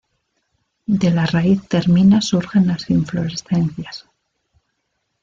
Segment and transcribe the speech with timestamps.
[0.87, 4.07] De la raíz termina surgen las inflorescencias.